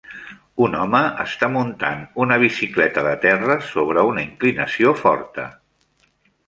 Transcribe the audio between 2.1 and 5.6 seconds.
una bicicleta de terra sobre una inclinació forta.